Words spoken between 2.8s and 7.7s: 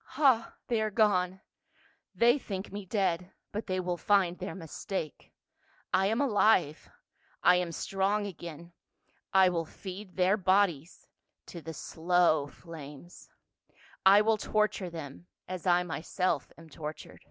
dead, but they will find their mistake. I am alive. I